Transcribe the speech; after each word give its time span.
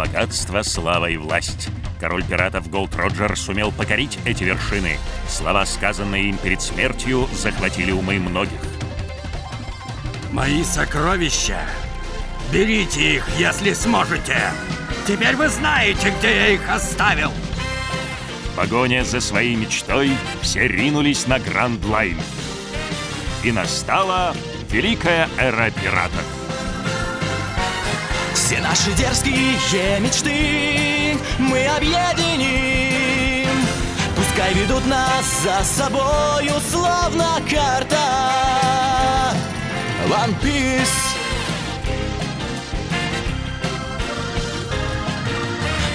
Богатство, 0.00 0.62
слава 0.62 1.10
и 1.10 1.18
власть. 1.18 1.68
Король 2.00 2.24
пиратов 2.24 2.70
Голд 2.70 2.96
Роджер 2.96 3.36
сумел 3.36 3.70
покорить 3.70 4.18
эти 4.24 4.44
вершины. 4.44 4.96
Слова, 5.28 5.66
сказанные 5.66 6.30
им 6.30 6.38
перед 6.38 6.62
смертью, 6.62 7.28
захватили 7.34 7.92
умы 7.92 8.18
многих. 8.18 8.62
Мои 10.32 10.64
сокровища! 10.64 11.60
Берите 12.50 13.16
их, 13.16 13.28
если 13.38 13.74
сможете! 13.74 14.38
Теперь 15.06 15.36
вы 15.36 15.48
знаете, 15.48 16.14
где 16.18 16.34
я 16.34 16.48
их 16.48 16.66
оставил! 16.70 17.30
В 18.52 18.56
погоне 18.56 19.04
за 19.04 19.20
своей 19.20 19.54
мечтой 19.54 20.12
все 20.40 20.66
ринулись 20.66 21.26
на 21.26 21.38
Grand 21.38 21.84
Line. 21.84 22.16
И 23.44 23.52
настала 23.52 24.34
великая 24.70 25.28
эра 25.36 25.70
пиратов. 25.70 26.39
Все 28.50 28.58
наши 28.58 28.90
дерзкие 28.94 30.00
мечты 30.00 31.16
мы 31.38 31.68
объединим. 31.68 33.48
Пускай 34.16 34.52
ведут 34.54 34.84
нас 34.86 35.24
за 35.44 35.62
собою, 35.62 36.54
словно 36.68 37.40
карта. 37.48 37.96
One 40.08 40.34
Piece. 40.42 40.88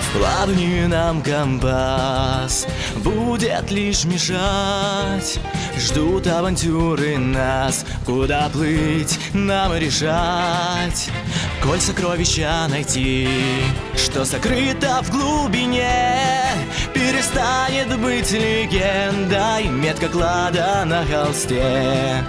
В 0.04 0.18
плавании 0.18 0.86
нам 0.86 1.22
компас 1.22 2.66
будет 3.04 3.70
лишь 3.70 4.06
мешать. 4.06 5.42
Ждут 5.78 6.26
авантюры 6.28 7.18
нас, 7.18 7.84
куда 8.06 8.48
плыть, 8.48 9.20
нам 9.34 9.76
решать 9.76 11.10
Коль 11.66 11.82
сокровища 11.82 12.68
найти, 12.70 13.28
что 13.96 14.24
сокрыто 14.24 15.02
в 15.02 15.10
глубине 15.10 15.90
Перестанет 16.94 18.00
быть 18.00 18.32
легендой, 18.32 19.64
метка 19.70 20.08
клада 20.08 20.84
на 20.86 21.04
холсте. 21.06 22.24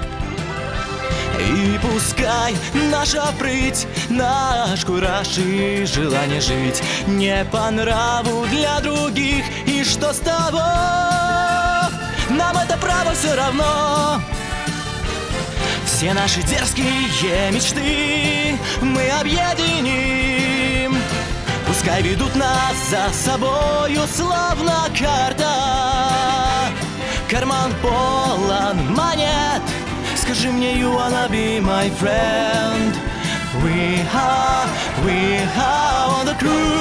И 1.38 1.78
пускай 1.82 2.54
наша 2.90 3.26
прыть, 3.38 3.86
наш 4.08 4.86
кураж 4.86 5.36
и 5.36 5.84
желание 5.84 6.40
жить 6.40 6.82
Не 7.06 7.44
по 7.52 7.70
нраву 7.70 8.46
для 8.46 8.80
других, 8.80 9.44
и 9.66 9.84
что 9.84 10.14
с 10.14 10.18
того? 10.18 10.64
Нам 12.30 12.56
это 12.56 12.78
право 12.78 13.12
все 13.12 13.34
равно 13.34 14.18
Все 15.96 16.12
наши 16.12 16.42
дерзкие 16.42 17.50
мечты 17.50 18.58
мы 18.82 19.08
объединим. 19.18 20.94
Пускай 21.66 22.02
ведут 22.02 22.34
нас 22.34 22.76
за 22.90 23.10
собою, 23.14 24.02
словно 24.14 24.74
карта. 24.94 26.68
Карман 27.30 27.72
полон 27.80 28.94
монет. 28.94 29.62
Скажи 30.18 30.52
мне, 30.52 30.78
you 30.78 30.92
wanna 30.92 31.30
be 31.30 31.60
my 31.60 31.88
friend? 31.98 32.94
We 33.64 34.04
are, 34.12 34.68
we 35.02 35.38
are 35.56 36.20
on 36.20 36.26
the 36.26 36.34
cruise 36.34 36.75